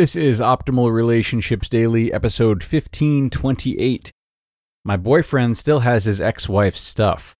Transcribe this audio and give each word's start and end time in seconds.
This 0.00 0.16
is 0.16 0.40
Optimal 0.40 0.90
Relationships 0.90 1.68
Daily, 1.68 2.10
episode 2.10 2.62
1528. 2.62 4.10
My 4.82 4.96
boyfriend 4.96 5.58
still 5.58 5.80
has 5.80 6.04
his 6.06 6.22
ex 6.22 6.48
wife's 6.48 6.80
stuff 6.80 7.36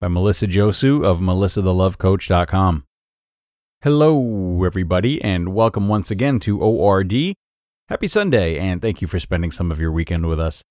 by 0.00 0.08
Melissa 0.08 0.46
Josue 0.46 1.04
of 1.04 1.18
melissathelovecoach.com. 1.18 2.84
Hello, 3.82 4.64
everybody, 4.64 5.20
and 5.20 5.52
welcome 5.52 5.86
once 5.86 6.10
again 6.10 6.40
to 6.40 6.62
ORD. 6.62 7.12
Happy 7.90 8.06
Sunday, 8.06 8.58
and 8.58 8.80
thank 8.80 9.02
you 9.02 9.06
for 9.06 9.20
spending 9.20 9.50
some 9.50 9.70
of 9.70 9.78
your 9.78 9.92
weekend 9.92 10.28
with 10.28 10.40
us. 10.40 10.62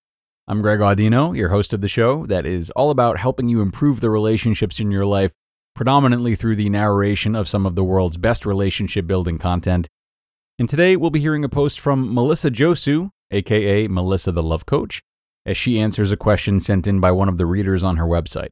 I'm 0.48 0.64
Greg 0.64 0.80
Audino, 0.80 1.38
your 1.38 1.50
host 1.50 1.72
of 1.72 1.82
the 1.82 1.88
show 1.88 2.26
that 2.26 2.48
is 2.48 2.72
all 2.72 2.90
about 2.90 3.20
helping 3.20 3.48
you 3.48 3.62
improve 3.62 4.00
the 4.00 4.10
relationships 4.10 4.80
in 4.80 4.90
your 4.90 5.06
life, 5.06 5.34
predominantly 5.76 6.34
through 6.34 6.56
the 6.56 6.70
narration 6.72 7.36
of 7.36 7.48
some 7.48 7.68
of 7.68 7.76
the 7.76 7.84
world's 7.84 8.18
best 8.18 8.44
relationship 8.44 9.06
building 9.06 9.38
content 9.38 9.88
and 10.60 10.68
today 10.68 10.96
we'll 10.96 11.10
be 11.10 11.20
hearing 11.20 11.44
a 11.44 11.50
post 11.50 11.80
from 11.80 12.14
Melissa 12.14 12.50
Josue, 12.50 13.10
aka 13.32 13.88
Melissa 13.88 14.32
the 14.32 14.42
Love 14.44 14.66
Coach, 14.66 15.02
as 15.46 15.58
she 15.58 15.80
answers 15.80 16.12
a 16.12 16.18
question 16.18 16.60
sent 16.60 16.88
in 16.88 17.00
by 17.00 17.12
one 17.12 17.30
of 17.30 17.38
the 17.38 17.46
readers 17.46 17.84
on 17.84 17.98
her 17.98 18.06
website. 18.06 18.50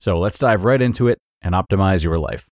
So 0.00 0.18
let's 0.18 0.38
dive 0.38 0.64
right 0.64 0.80
into 0.80 1.08
it 1.08 1.18
and 1.42 1.54
optimize 1.54 2.04
your 2.04 2.18
life. 2.18 2.48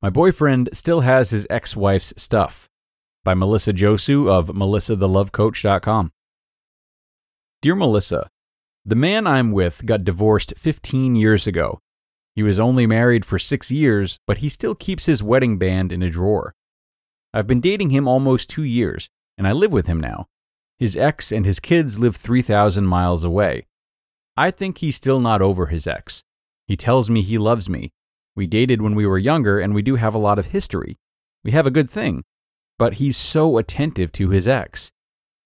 My 0.00 0.10
boyfriend 0.10 0.68
still 0.72 1.00
has 1.00 1.30
his 1.30 1.46
ex 1.48 1.74
wife's 1.74 2.12
stuff 2.16 2.68
by 3.24 3.34
Melissa 3.34 3.72
Josue 3.72 4.28
of 4.28 4.48
melissathelovecoach.com. 4.48 6.10
Dear 7.62 7.74
Melissa, 7.74 8.28
the 8.84 8.94
man 8.94 9.26
I'm 9.26 9.50
with 9.50 9.86
got 9.86 10.04
divorced 10.04 10.52
15 10.58 11.16
years 11.16 11.46
ago 11.46 11.80
he 12.34 12.42
was 12.42 12.58
only 12.58 12.86
married 12.86 13.24
for 13.24 13.38
six 13.38 13.70
years, 13.70 14.18
but 14.26 14.38
he 14.38 14.48
still 14.48 14.74
keeps 14.74 15.06
his 15.06 15.22
wedding 15.22 15.56
band 15.56 15.92
in 15.92 16.02
a 16.02 16.10
drawer. 16.10 16.54
I've 17.32 17.46
been 17.46 17.60
dating 17.60 17.90
him 17.90 18.08
almost 18.08 18.50
two 18.50 18.64
years, 18.64 19.08
and 19.38 19.46
I 19.46 19.52
live 19.52 19.72
with 19.72 19.86
him 19.86 20.00
now. 20.00 20.26
His 20.78 20.96
ex 20.96 21.30
and 21.30 21.46
his 21.46 21.60
kids 21.60 21.98
live 21.98 22.16
3,000 22.16 22.84
miles 22.84 23.22
away. 23.22 23.66
I 24.36 24.50
think 24.50 24.78
he's 24.78 24.96
still 24.96 25.20
not 25.20 25.42
over 25.42 25.66
his 25.66 25.86
ex. 25.86 26.24
He 26.66 26.76
tells 26.76 27.08
me 27.08 27.22
he 27.22 27.38
loves 27.38 27.68
me. 27.68 27.92
We 28.34 28.48
dated 28.48 28.82
when 28.82 28.96
we 28.96 29.06
were 29.06 29.18
younger, 29.18 29.60
and 29.60 29.74
we 29.74 29.82
do 29.82 29.94
have 29.94 30.14
a 30.14 30.18
lot 30.18 30.38
of 30.38 30.46
history. 30.46 30.98
We 31.44 31.52
have 31.52 31.66
a 31.66 31.70
good 31.70 31.88
thing. 31.88 32.24
But 32.78 32.94
he's 32.94 33.16
so 33.16 33.58
attentive 33.58 34.10
to 34.12 34.30
his 34.30 34.48
ex. 34.48 34.90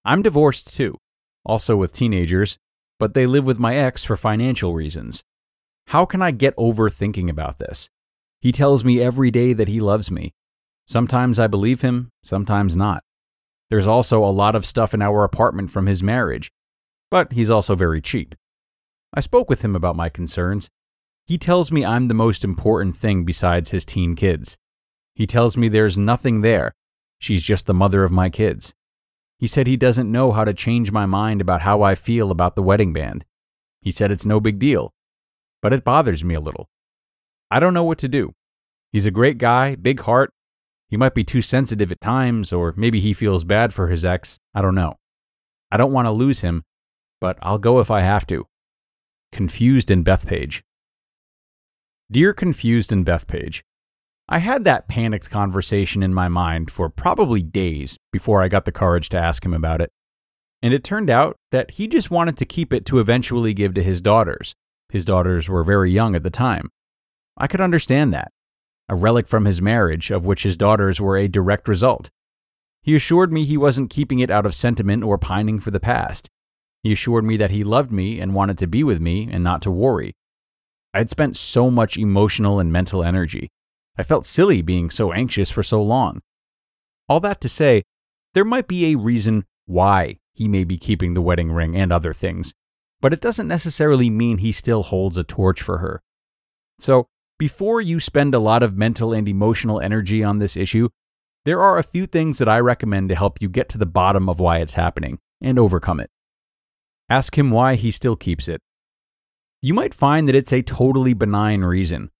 I'm 0.04 0.22
divorced 0.22 0.74
too, 0.74 0.96
also 1.44 1.76
with 1.76 1.92
teenagers, 1.92 2.56
but 2.98 3.12
they 3.12 3.26
live 3.26 3.44
with 3.44 3.58
my 3.58 3.76
ex 3.76 4.04
for 4.04 4.16
financial 4.16 4.72
reasons. 4.72 5.22
How 5.88 6.04
can 6.04 6.20
I 6.20 6.32
get 6.32 6.52
over 6.58 6.90
thinking 6.90 7.30
about 7.30 7.56
this? 7.56 7.88
He 8.42 8.52
tells 8.52 8.84
me 8.84 9.00
every 9.00 9.30
day 9.30 9.54
that 9.54 9.68
he 9.68 9.80
loves 9.80 10.10
me. 10.10 10.34
Sometimes 10.86 11.38
I 11.38 11.46
believe 11.46 11.80
him, 11.80 12.10
sometimes 12.22 12.76
not. 12.76 13.02
There's 13.70 13.86
also 13.86 14.22
a 14.22 14.28
lot 14.28 14.54
of 14.54 14.66
stuff 14.66 14.92
in 14.92 15.00
our 15.00 15.24
apartment 15.24 15.70
from 15.70 15.86
his 15.86 16.02
marriage, 16.02 16.50
but 17.10 17.32
he's 17.32 17.48
also 17.48 17.74
very 17.74 18.02
cheap. 18.02 18.34
I 19.14 19.20
spoke 19.20 19.48
with 19.48 19.62
him 19.64 19.74
about 19.74 19.96
my 19.96 20.10
concerns. 20.10 20.68
He 21.24 21.38
tells 21.38 21.72
me 21.72 21.86
I'm 21.86 22.08
the 22.08 22.12
most 22.12 22.44
important 22.44 22.94
thing 22.94 23.24
besides 23.24 23.70
his 23.70 23.86
teen 23.86 24.14
kids. 24.14 24.58
He 25.14 25.26
tells 25.26 25.56
me 25.56 25.68
there's 25.68 25.96
nothing 25.96 26.42
there. 26.42 26.74
She's 27.18 27.42
just 27.42 27.64
the 27.64 27.72
mother 27.72 28.04
of 28.04 28.12
my 28.12 28.28
kids. 28.28 28.74
He 29.38 29.46
said 29.46 29.66
he 29.66 29.78
doesn't 29.78 30.12
know 30.12 30.32
how 30.32 30.44
to 30.44 30.52
change 30.52 30.92
my 30.92 31.06
mind 31.06 31.40
about 31.40 31.62
how 31.62 31.80
I 31.80 31.94
feel 31.94 32.30
about 32.30 32.56
the 32.56 32.62
wedding 32.62 32.92
band. 32.92 33.24
He 33.80 33.90
said 33.90 34.10
it's 34.10 34.26
no 34.26 34.38
big 34.38 34.58
deal 34.58 34.92
but 35.62 35.72
it 35.72 35.84
bothers 35.84 36.24
me 36.24 36.34
a 36.34 36.40
little. 36.40 36.68
I 37.50 37.60
don't 37.60 37.74
know 37.74 37.84
what 37.84 37.98
to 37.98 38.08
do. 38.08 38.32
He's 38.92 39.06
a 39.06 39.10
great 39.10 39.38
guy, 39.38 39.74
big 39.74 40.00
heart. 40.00 40.32
He 40.88 40.96
might 40.96 41.14
be 41.14 41.24
too 41.24 41.42
sensitive 41.42 41.92
at 41.92 42.00
times, 42.00 42.52
or 42.52 42.72
maybe 42.76 43.00
he 43.00 43.12
feels 43.12 43.44
bad 43.44 43.74
for 43.74 43.88
his 43.88 44.04
ex. 44.04 44.38
I 44.54 44.62
don't 44.62 44.74
know. 44.74 44.96
I 45.70 45.76
don't 45.76 45.92
want 45.92 46.06
to 46.06 46.12
lose 46.12 46.40
him, 46.40 46.64
but 47.20 47.38
I'll 47.42 47.58
go 47.58 47.80
if 47.80 47.90
I 47.90 48.00
have 48.00 48.26
to. 48.28 48.46
Confused 49.32 49.90
in 49.90 50.02
Bethpage. 50.02 50.62
Dear 52.10 52.32
Confused 52.32 52.90
in 52.90 53.04
Bethpage, 53.04 53.62
I 54.30 54.38
had 54.38 54.64
that 54.64 54.88
panicked 54.88 55.30
conversation 55.30 56.02
in 56.02 56.14
my 56.14 56.28
mind 56.28 56.70
for 56.70 56.88
probably 56.88 57.42
days 57.42 57.98
before 58.12 58.42
I 58.42 58.48
got 58.48 58.64
the 58.64 58.72
courage 58.72 59.10
to 59.10 59.18
ask 59.18 59.44
him 59.44 59.52
about 59.52 59.82
it. 59.82 59.90
And 60.62 60.72
it 60.72 60.84
turned 60.84 61.10
out 61.10 61.36
that 61.52 61.72
he 61.72 61.86
just 61.86 62.10
wanted 62.10 62.36
to 62.38 62.46
keep 62.46 62.72
it 62.72 62.84
to 62.86 62.98
eventually 62.98 63.54
give 63.54 63.74
to 63.74 63.82
his 63.82 64.00
daughters, 64.00 64.54
his 64.90 65.04
daughters 65.04 65.48
were 65.48 65.64
very 65.64 65.90
young 65.90 66.14
at 66.14 66.22
the 66.22 66.30
time. 66.30 66.70
I 67.36 67.46
could 67.46 67.60
understand 67.60 68.12
that. 68.14 68.32
A 68.88 68.94
relic 68.94 69.26
from 69.26 69.44
his 69.44 69.60
marriage, 69.60 70.10
of 70.10 70.24
which 70.24 70.42
his 70.42 70.56
daughters 70.56 71.00
were 71.00 71.16
a 71.16 71.28
direct 71.28 71.68
result. 71.68 72.10
He 72.82 72.96
assured 72.96 73.32
me 73.32 73.44
he 73.44 73.58
wasn't 73.58 73.90
keeping 73.90 74.20
it 74.20 74.30
out 74.30 74.46
of 74.46 74.54
sentiment 74.54 75.04
or 75.04 75.18
pining 75.18 75.60
for 75.60 75.70
the 75.70 75.80
past. 75.80 76.28
He 76.82 76.92
assured 76.92 77.24
me 77.24 77.36
that 77.36 77.50
he 77.50 77.64
loved 77.64 77.92
me 77.92 78.18
and 78.18 78.34
wanted 78.34 78.56
to 78.58 78.66
be 78.66 78.82
with 78.82 79.00
me 79.00 79.28
and 79.30 79.44
not 79.44 79.60
to 79.62 79.70
worry. 79.70 80.14
I 80.94 80.98
had 80.98 81.10
spent 81.10 81.36
so 81.36 81.70
much 81.70 81.98
emotional 81.98 82.58
and 82.58 82.72
mental 82.72 83.04
energy. 83.04 83.50
I 83.98 84.04
felt 84.04 84.24
silly 84.24 84.62
being 84.62 84.88
so 84.88 85.12
anxious 85.12 85.50
for 85.50 85.62
so 85.62 85.82
long. 85.82 86.22
All 87.08 87.20
that 87.20 87.40
to 87.42 87.48
say, 87.48 87.82
there 88.32 88.44
might 88.44 88.68
be 88.68 88.86
a 88.86 88.98
reason 88.98 89.44
why 89.66 90.18
he 90.32 90.48
may 90.48 90.64
be 90.64 90.78
keeping 90.78 91.12
the 91.12 91.20
wedding 91.20 91.52
ring 91.52 91.76
and 91.76 91.92
other 91.92 92.14
things 92.14 92.54
but 93.00 93.12
it 93.12 93.20
doesn't 93.20 93.48
necessarily 93.48 94.10
mean 94.10 94.38
he 94.38 94.52
still 94.52 94.82
holds 94.82 95.16
a 95.16 95.24
torch 95.24 95.62
for 95.62 95.78
her. 95.78 96.02
So, 96.78 97.08
before 97.38 97.80
you 97.80 98.00
spend 98.00 98.34
a 98.34 98.40
lot 98.40 98.62
of 98.62 98.76
mental 98.76 99.12
and 99.12 99.28
emotional 99.28 99.80
energy 99.80 100.24
on 100.24 100.38
this 100.38 100.56
issue, 100.56 100.88
there 101.44 101.60
are 101.60 101.78
a 101.78 101.84
few 101.84 102.06
things 102.06 102.38
that 102.38 102.48
I 102.48 102.58
recommend 102.58 103.08
to 103.08 103.14
help 103.14 103.40
you 103.40 103.48
get 103.48 103.68
to 103.70 103.78
the 103.78 103.86
bottom 103.86 104.28
of 104.28 104.40
why 104.40 104.58
it's 104.58 104.74
happening 104.74 105.18
and 105.40 105.58
overcome 105.58 106.00
it. 106.00 106.10
Ask 107.08 107.38
him 107.38 107.50
why 107.50 107.76
he 107.76 107.90
still 107.90 108.16
keeps 108.16 108.48
it. 108.48 108.60
You 109.62 109.72
might 109.72 109.94
find 109.94 110.28
that 110.28 110.34
it's 110.34 110.52
a 110.52 110.62
totally 110.62 111.14
benign 111.14 111.62
reason. 111.62 112.10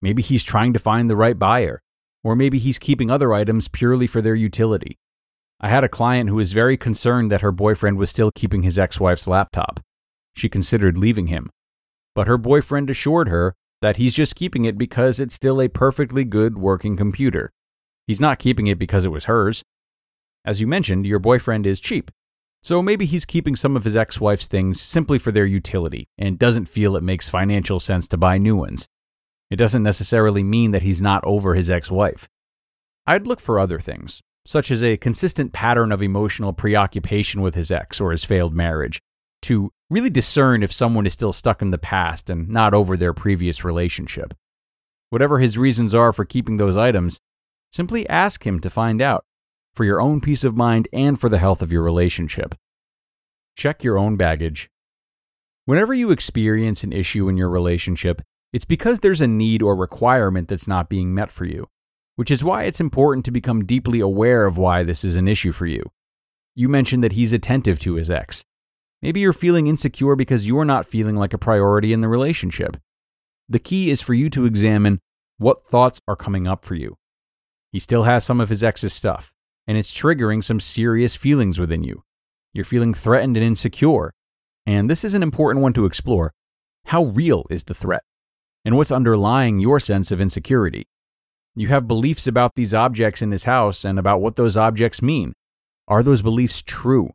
Maybe 0.00 0.22
he's 0.22 0.44
trying 0.44 0.72
to 0.72 0.78
find 0.78 1.10
the 1.10 1.16
right 1.16 1.38
buyer, 1.38 1.82
or 2.22 2.36
maybe 2.36 2.58
he's 2.58 2.78
keeping 2.78 3.10
other 3.10 3.34
items 3.34 3.66
purely 3.66 4.06
for 4.06 4.22
their 4.22 4.34
utility. 4.34 4.96
I 5.60 5.68
had 5.68 5.82
a 5.82 5.88
client 5.88 6.30
who 6.30 6.36
was 6.36 6.52
very 6.52 6.76
concerned 6.76 7.32
that 7.32 7.40
her 7.40 7.50
boyfriend 7.50 7.98
was 7.98 8.10
still 8.10 8.30
keeping 8.30 8.62
his 8.62 8.78
ex 8.78 9.00
wife's 9.00 9.26
laptop 9.26 9.80
she 10.38 10.48
considered 10.48 10.96
leaving 10.96 11.26
him. 11.26 11.50
But 12.14 12.26
her 12.26 12.38
boyfriend 12.38 12.90
assured 12.90 13.28
her 13.28 13.54
that 13.80 13.96
he's 13.96 14.14
just 14.14 14.34
keeping 14.34 14.64
it 14.64 14.78
because 14.78 15.20
it's 15.20 15.34
still 15.34 15.60
a 15.60 15.68
perfectly 15.68 16.24
good 16.24 16.58
working 16.58 16.96
computer. 16.96 17.50
He's 18.06 18.20
not 18.20 18.38
keeping 18.38 18.66
it 18.66 18.78
because 18.78 19.04
it 19.04 19.12
was 19.12 19.26
hers. 19.26 19.62
As 20.44 20.60
you 20.60 20.66
mentioned, 20.66 21.06
your 21.06 21.18
boyfriend 21.18 21.66
is 21.66 21.80
cheap. 21.80 22.10
So 22.62 22.82
maybe 22.82 23.04
he's 23.04 23.24
keeping 23.24 23.54
some 23.54 23.76
of 23.76 23.84
his 23.84 23.96
ex 23.96 24.20
wife's 24.20 24.48
things 24.48 24.80
simply 24.80 25.18
for 25.18 25.30
their 25.30 25.46
utility 25.46 26.08
and 26.18 26.38
doesn't 26.38 26.66
feel 26.66 26.96
it 26.96 27.02
makes 27.02 27.28
financial 27.28 27.78
sense 27.78 28.08
to 28.08 28.16
buy 28.16 28.38
new 28.38 28.56
ones. 28.56 28.88
It 29.50 29.56
doesn't 29.56 29.82
necessarily 29.82 30.42
mean 30.42 30.72
that 30.72 30.82
he's 30.82 31.00
not 31.00 31.24
over 31.24 31.54
his 31.54 31.70
ex 31.70 31.90
wife. 31.90 32.28
I'd 33.06 33.26
look 33.26 33.40
for 33.40 33.58
other 33.58 33.78
things, 33.78 34.20
such 34.44 34.70
as 34.70 34.82
a 34.82 34.96
consistent 34.96 35.52
pattern 35.52 35.92
of 35.92 36.02
emotional 36.02 36.52
preoccupation 36.52 37.42
with 37.42 37.54
his 37.54 37.70
ex 37.70 38.00
or 38.00 38.10
his 38.10 38.24
failed 38.24 38.54
marriage, 38.54 39.00
to 39.42 39.70
really 39.90 40.10
discern 40.10 40.62
if 40.62 40.72
someone 40.72 41.06
is 41.06 41.12
still 41.12 41.32
stuck 41.32 41.62
in 41.62 41.70
the 41.70 41.78
past 41.78 42.28
and 42.30 42.48
not 42.48 42.74
over 42.74 42.96
their 42.96 43.14
previous 43.14 43.64
relationship. 43.64 44.34
Whatever 45.10 45.38
his 45.38 45.56
reasons 45.56 45.94
are 45.94 46.12
for 46.12 46.24
keeping 46.26 46.58
those 46.58 46.76
items, 46.76 47.18
simply 47.72 48.08
ask 48.08 48.46
him 48.46 48.60
to 48.60 48.68
find 48.70 49.00
out. 49.00 49.24
for 49.78 49.84
your 49.84 50.00
own 50.00 50.20
peace 50.20 50.42
of 50.42 50.56
mind 50.56 50.88
and 50.92 51.20
for 51.20 51.28
the 51.28 51.38
health 51.38 51.62
of 51.62 51.70
your 51.70 51.84
relationship. 51.84 52.52
Check 53.56 53.84
your 53.84 53.96
own 53.96 54.16
baggage. 54.16 54.68
Whenever 55.66 55.94
you 55.94 56.10
experience 56.10 56.82
an 56.82 56.92
issue 56.92 57.28
in 57.28 57.36
your 57.36 57.48
relationship, 57.48 58.20
it's 58.52 58.64
because 58.64 58.98
there's 58.98 59.20
a 59.20 59.28
need 59.28 59.62
or 59.62 59.76
requirement 59.76 60.48
that's 60.48 60.66
not 60.66 60.88
being 60.88 61.14
met 61.14 61.30
for 61.30 61.44
you, 61.44 61.68
which 62.16 62.28
is 62.28 62.42
why 62.42 62.64
it's 62.64 62.80
important 62.80 63.24
to 63.26 63.30
become 63.30 63.64
deeply 63.64 64.00
aware 64.00 64.46
of 64.46 64.58
why 64.58 64.82
this 64.82 65.04
is 65.04 65.14
an 65.14 65.28
issue 65.28 65.52
for 65.52 65.66
you. 65.66 65.84
You 66.56 66.68
mentioned 66.68 67.04
that 67.04 67.12
he's 67.12 67.32
attentive 67.32 67.78
to 67.80 67.94
his 67.94 68.10
ex. 68.10 68.44
Maybe 69.00 69.20
you're 69.20 69.32
feeling 69.32 69.66
insecure 69.66 70.16
because 70.16 70.46
you're 70.46 70.64
not 70.64 70.86
feeling 70.86 71.16
like 71.16 71.32
a 71.32 71.38
priority 71.38 71.92
in 71.92 72.00
the 72.00 72.08
relationship. 72.08 72.76
The 73.48 73.58
key 73.58 73.90
is 73.90 74.02
for 74.02 74.14
you 74.14 74.28
to 74.30 74.44
examine 74.44 75.00
what 75.38 75.66
thoughts 75.66 76.00
are 76.08 76.16
coming 76.16 76.48
up 76.48 76.64
for 76.64 76.74
you. 76.74 76.96
He 77.70 77.78
still 77.78 78.02
has 78.02 78.24
some 78.24 78.40
of 78.40 78.48
his 78.48 78.64
ex's 78.64 78.92
stuff, 78.92 79.32
and 79.66 79.78
it's 79.78 79.94
triggering 79.94 80.42
some 80.42 80.58
serious 80.58 81.14
feelings 81.14 81.58
within 81.58 81.84
you. 81.84 82.02
You're 82.52 82.64
feeling 82.64 82.92
threatened 82.92 83.36
and 83.36 83.46
insecure. 83.46 84.12
And 84.66 84.90
this 84.90 85.04
is 85.04 85.14
an 85.14 85.22
important 85.22 85.62
one 85.62 85.72
to 85.74 85.84
explore. 85.84 86.32
How 86.86 87.04
real 87.04 87.46
is 87.50 87.64
the 87.64 87.74
threat? 87.74 88.02
And 88.64 88.76
what's 88.76 88.92
underlying 88.92 89.60
your 89.60 89.78
sense 89.78 90.10
of 90.10 90.20
insecurity? 90.20 90.88
You 91.54 91.68
have 91.68 91.88
beliefs 91.88 92.26
about 92.26 92.54
these 92.54 92.74
objects 92.74 93.22
in 93.22 93.30
his 93.30 93.44
house 93.44 93.84
and 93.84 93.98
about 93.98 94.20
what 94.20 94.36
those 94.36 94.56
objects 94.56 95.02
mean. 95.02 95.34
Are 95.86 96.02
those 96.02 96.22
beliefs 96.22 96.62
true? 96.62 97.10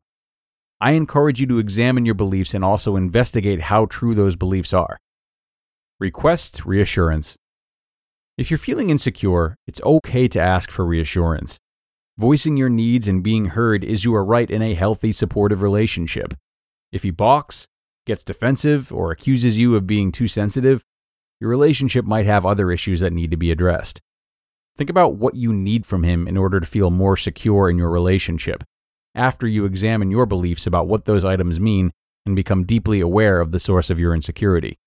I 0.83 0.91
encourage 0.91 1.39
you 1.39 1.47
to 1.47 1.59
examine 1.59 2.05
your 2.05 2.13
beliefs 2.13 2.53
and 2.53 2.61
also 2.61 2.97
investigate 2.97 3.61
how 3.61 3.85
true 3.85 4.13
those 4.13 4.35
beliefs 4.35 4.73
are. 4.73 4.99
Request 5.97 6.65
reassurance. 6.65 7.37
If 8.37 8.51
you're 8.51 8.57
feeling 8.57 8.89
insecure, 8.89 9.55
it's 9.65 9.81
okay 9.81 10.27
to 10.27 10.41
ask 10.41 10.69
for 10.69 10.85
reassurance. 10.85 11.57
Voicing 12.17 12.57
your 12.57 12.67
needs 12.67 13.07
and 13.07 13.23
being 13.23 13.45
heard 13.45 13.85
is 13.85 14.03
your 14.03 14.25
right 14.25 14.51
in 14.51 14.61
a 14.61 14.73
healthy, 14.73 15.13
supportive 15.13 15.61
relationship. 15.61 16.33
If 16.91 17.03
he 17.03 17.11
balks, 17.11 17.69
gets 18.05 18.25
defensive, 18.25 18.91
or 18.91 19.09
accuses 19.09 19.57
you 19.57 19.77
of 19.77 19.87
being 19.87 20.11
too 20.11 20.27
sensitive, 20.27 20.83
your 21.39 21.49
relationship 21.49 22.03
might 22.03 22.25
have 22.25 22.45
other 22.45 22.73
issues 22.73 22.99
that 22.99 23.13
need 23.13 23.31
to 23.31 23.37
be 23.37 23.51
addressed. 23.51 24.01
Think 24.75 24.89
about 24.89 25.15
what 25.15 25.35
you 25.35 25.53
need 25.53 25.85
from 25.85 26.03
him 26.03 26.27
in 26.27 26.35
order 26.35 26.59
to 26.59 26.67
feel 26.67 26.91
more 26.91 27.15
secure 27.15 27.69
in 27.69 27.77
your 27.77 27.89
relationship, 27.89 28.65
after 29.15 29.47
you 29.47 29.65
examine 29.65 30.11
your 30.11 30.25
beliefs 30.25 30.65
about 30.65 30.87
what 30.87 31.05
those 31.05 31.25
items 31.25 31.59
mean 31.59 31.91
and 32.25 32.35
become 32.35 32.63
deeply 32.63 32.99
aware 32.99 33.39
of 33.41 33.51
the 33.51 33.59
source 33.59 33.89
of 33.89 33.99
your 33.99 34.15
insecurity. 34.15 34.77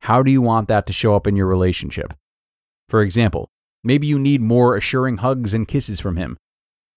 How 0.00 0.22
do 0.22 0.30
you 0.30 0.40
want 0.40 0.68
that 0.68 0.86
to 0.86 0.92
show 0.92 1.14
up 1.16 1.26
in 1.26 1.36
your 1.36 1.46
relationship? 1.46 2.14
For 2.88 3.02
example, 3.02 3.50
maybe 3.82 4.06
you 4.06 4.18
need 4.18 4.40
more 4.40 4.76
assuring 4.76 5.18
hugs 5.18 5.54
and 5.54 5.68
kisses 5.68 6.00
from 6.00 6.16
him. 6.16 6.36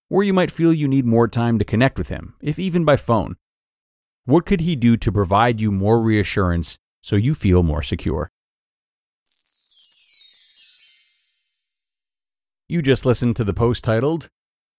Or 0.10 0.24
you 0.24 0.34
might 0.34 0.52
feel 0.52 0.74
you 0.74 0.88
need 0.88 1.06
more 1.06 1.28
time 1.28 1.58
to 1.60 1.66
connect 1.66 1.98
with 1.98 2.10
him, 2.10 2.36
if 2.42 2.60
even 2.60 2.86
by 2.86 2.98
phone. 2.98 3.36
What 4.26 4.46
could 4.46 4.62
he 4.62 4.76
do 4.76 4.96
to 4.98 5.12
provide 5.12 5.60
you 5.60 5.72
more 5.72 6.00
reassurance 6.00 6.78
so 7.02 7.16
you 7.16 7.34
feel 7.34 7.64
more 7.64 7.82
secure? 7.82 8.32
You 12.70 12.82
just 12.82 13.06
listened 13.06 13.36
to 13.36 13.44
the 13.44 13.54
post 13.54 13.84
titled, 13.84 14.30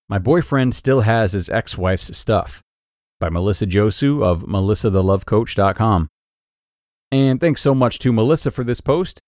My 0.08 0.18
Boyfriend 0.18 0.74
Still 0.74 1.00
Has 1.00 1.32
His 1.32 1.48
Ex 1.48 1.78
Wife's 1.78 2.16
Stuff 2.16 2.62
by 3.20 3.30
Melissa 3.30 3.66
Josue 3.66 4.22
of 4.22 4.42
melissathelovecoach.com. 4.42 6.08
And 7.10 7.40
thanks 7.40 7.60
so 7.62 7.74
much 7.74 7.98
to 8.00 8.12
Melissa 8.12 8.50
for 8.50 8.64
this 8.64 8.80
post. 8.80 9.20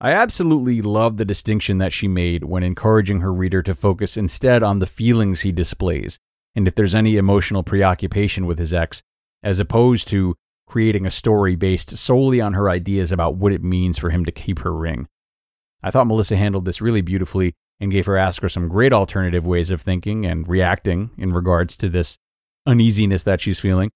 I 0.00 0.10
absolutely 0.10 0.82
love 0.82 1.16
the 1.16 1.24
distinction 1.24 1.78
that 1.78 1.92
she 1.92 2.08
made 2.08 2.44
when 2.44 2.62
encouraging 2.62 3.20
her 3.20 3.32
reader 3.32 3.62
to 3.62 3.74
focus 3.74 4.16
instead 4.16 4.62
on 4.62 4.78
the 4.78 4.86
feelings 4.86 5.42
he 5.42 5.52
displays 5.52 6.18
and 6.56 6.66
if 6.66 6.74
there's 6.74 6.94
any 6.94 7.18
emotional 7.18 7.62
preoccupation 7.62 8.46
with 8.46 8.58
his 8.58 8.74
ex, 8.74 9.02
as 9.42 9.60
opposed 9.60 10.08
to 10.08 10.34
creating 10.66 11.06
a 11.06 11.10
story 11.10 11.54
based 11.54 11.96
solely 11.96 12.40
on 12.40 12.54
her 12.54 12.68
ideas 12.68 13.12
about 13.12 13.36
what 13.36 13.52
it 13.52 13.62
means 13.62 13.98
for 13.98 14.10
him 14.10 14.24
to 14.24 14.32
keep 14.32 14.60
her 14.60 14.74
ring. 14.74 15.06
I 15.82 15.90
thought 15.90 16.06
Melissa 16.08 16.36
handled 16.36 16.64
this 16.64 16.80
really 16.80 17.02
beautifully 17.02 17.54
and 17.80 17.92
gave 17.92 18.06
her 18.06 18.16
asker 18.16 18.48
some 18.48 18.68
great 18.68 18.92
alternative 18.92 19.46
ways 19.46 19.70
of 19.70 19.80
thinking 19.80 20.24
and 20.24 20.48
reacting 20.48 21.10
in 21.18 21.32
regards 21.32 21.76
to 21.76 21.88
this 21.88 22.18
uneasiness 22.66 23.22
that 23.24 23.40
she's 23.40 23.60
feeling. 23.60 23.90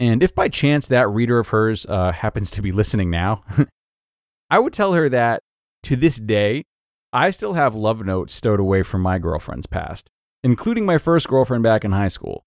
And 0.00 0.22
if 0.22 0.34
by 0.34 0.48
chance 0.48 0.88
that 0.88 1.08
reader 1.08 1.38
of 1.38 1.48
hers 1.48 1.86
uh, 1.86 2.12
happens 2.12 2.50
to 2.52 2.62
be 2.62 2.72
listening 2.72 3.10
now, 3.10 3.44
I 4.50 4.58
would 4.58 4.72
tell 4.72 4.92
her 4.94 5.08
that 5.08 5.40
to 5.84 5.96
this 5.96 6.16
day, 6.16 6.64
I 7.12 7.30
still 7.30 7.52
have 7.52 7.74
love 7.74 8.04
notes 8.04 8.34
stowed 8.34 8.60
away 8.60 8.82
from 8.82 9.00
my 9.00 9.18
girlfriend's 9.18 9.66
past, 9.66 10.10
including 10.42 10.84
my 10.84 10.98
first 10.98 11.28
girlfriend 11.28 11.62
back 11.62 11.84
in 11.84 11.92
high 11.92 12.08
school. 12.08 12.44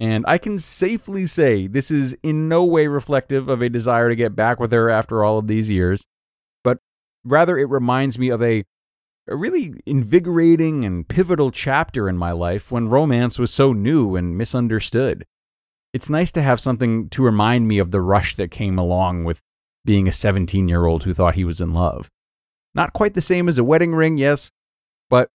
And 0.00 0.24
I 0.28 0.38
can 0.38 0.58
safely 0.58 1.26
say 1.26 1.66
this 1.66 1.90
is 1.90 2.16
in 2.22 2.48
no 2.48 2.64
way 2.64 2.86
reflective 2.86 3.48
of 3.48 3.62
a 3.62 3.68
desire 3.68 4.08
to 4.08 4.16
get 4.16 4.36
back 4.36 4.60
with 4.60 4.72
her 4.72 4.88
after 4.88 5.24
all 5.24 5.38
of 5.38 5.48
these 5.48 5.68
years, 5.68 6.04
but 6.62 6.78
rather 7.24 7.58
it 7.58 7.68
reminds 7.68 8.18
me 8.18 8.28
of 8.30 8.42
a, 8.42 8.64
a 9.28 9.36
really 9.36 9.74
invigorating 9.84 10.84
and 10.84 11.06
pivotal 11.06 11.50
chapter 11.50 12.08
in 12.08 12.16
my 12.16 12.32
life 12.32 12.72
when 12.72 12.88
romance 12.88 13.38
was 13.38 13.52
so 13.52 13.72
new 13.72 14.16
and 14.16 14.38
misunderstood. 14.38 15.26
It's 15.92 16.10
nice 16.10 16.32
to 16.32 16.42
have 16.42 16.60
something 16.60 17.08
to 17.10 17.22
remind 17.22 17.68
me 17.68 17.78
of 17.78 17.90
the 17.90 18.00
rush 18.00 18.36
that 18.36 18.50
came 18.50 18.78
along 18.78 19.24
with 19.24 19.42
being 19.84 20.08
a 20.08 20.12
17 20.12 20.68
year 20.68 20.86
old 20.86 21.04
who 21.04 21.12
thought 21.12 21.34
he 21.34 21.44
was 21.44 21.60
in 21.60 21.74
love. 21.74 22.10
Not 22.74 22.92
quite 22.92 23.14
the 23.14 23.20
same 23.20 23.48
as 23.48 23.58
a 23.58 23.64
wedding 23.64 23.94
ring, 23.94 24.18
yes, 24.18 24.50
but 25.10 25.28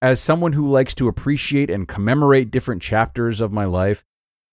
as 0.00 0.20
someone 0.20 0.52
who 0.52 0.70
likes 0.70 0.94
to 0.96 1.08
appreciate 1.08 1.70
and 1.70 1.88
commemorate 1.88 2.50
different 2.50 2.82
chapters 2.82 3.40
of 3.40 3.52
my 3.52 3.64
life, 3.64 4.04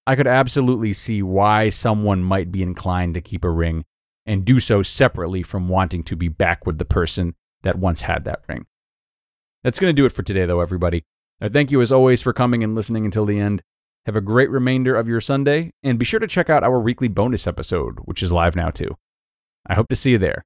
I 0.08 0.16
could 0.16 0.28
absolutely 0.28 0.94
see 0.94 1.22
why 1.22 1.70
someone 1.70 2.24
might 2.24 2.52
be 2.52 2.62
inclined 2.62 3.14
to 3.16 3.22
keep 3.22 3.44
a 3.44 3.50
ring 3.50 3.86
and 4.26 4.46
do 4.46 4.60
so 4.60 4.84
separately 4.84 5.44
from 5.44 5.70
wanting 5.70 6.04
to 6.04 6.16
be 6.16 6.28
back 6.28 6.66
with 6.66 6.78
the 6.78 6.86
person 6.86 7.36
that 7.64 7.78
once 7.78 8.02
had 8.02 8.24
that 8.26 8.44
ring. 8.48 8.66
That's 9.66 9.80
going 9.80 9.90
to 9.90 10.00
do 10.00 10.06
it 10.06 10.12
for 10.12 10.22
today, 10.22 10.46
though, 10.46 10.62
everybody. 10.62 11.06
I 11.42 11.50
thank 11.50 11.72
you 11.72 11.82
as 11.82 11.92
always 11.92 12.22
for 12.22 12.34
coming 12.34 12.64
and 12.64 12.76
listening 12.76 13.04
until 13.04 13.26
the 13.26 13.40
end. 13.40 13.64
Have 14.06 14.16
a 14.16 14.22
great 14.22 14.52
remainder 14.52 14.96
of 14.96 15.08
your 15.08 15.20
Sunday, 15.20 15.72
and 15.82 15.98
be 15.98 16.06
sure 16.06 16.20
to 16.20 16.28
check 16.28 16.52
out 16.52 16.64
our 16.64 16.80
weekly 16.80 17.08
bonus 17.08 17.48
episode, 17.48 17.98
which 18.04 18.22
is 18.22 18.32
live 18.32 18.56
now 18.56 18.70
too. 18.70 18.96
I 19.66 19.74
hope 19.74 19.88
to 19.88 19.96
see 19.96 20.12
you 20.12 20.20
there, 20.20 20.46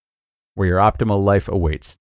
where 0.56 0.70
your 0.70 0.80
optimal 0.80 1.22
life 1.22 1.50
awaits. 1.50 1.98